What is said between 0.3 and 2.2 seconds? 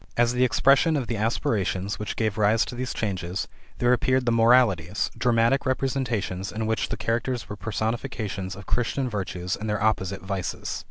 the expression of the aspirations which